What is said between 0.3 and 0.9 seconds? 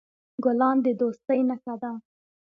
ګلان د